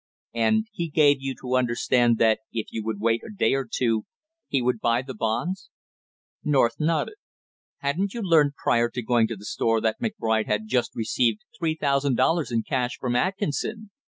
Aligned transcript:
"And 0.33 0.65
he 0.71 0.89
gave 0.89 1.17
you 1.19 1.35
to 1.43 1.55
understand 1.55 2.17
that 2.17 2.39
if 2.51 2.69
you 2.71 2.83
would 2.83 2.99
wait 2.99 3.21
a 3.23 3.29
day 3.31 3.53
or 3.53 3.67
two 3.71 4.07
he 4.47 4.59
would 4.59 4.79
buy 4.79 5.03
the 5.03 5.13
bonds." 5.13 5.69
North 6.43 6.79
nodded. 6.79 7.17
"Hadn't 7.81 8.15
you 8.15 8.23
learned 8.23 8.55
prior 8.55 8.89
to 8.89 9.03
going 9.03 9.27
to 9.27 9.35
the 9.35 9.45
store 9.45 9.79
that 9.81 10.01
McBride 10.01 10.47
had 10.47 10.65
just 10.67 10.95
received 10.95 11.43
three 11.55 11.75
thousand 11.75 12.15
dollars 12.17 12.51
in 12.51 12.63
cash 12.63 12.97
from 12.97 13.15
Atkinson?" 13.15 13.91